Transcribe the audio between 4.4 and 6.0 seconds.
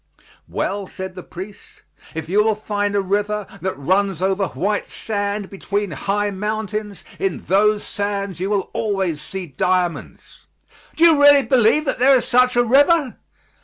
white sand between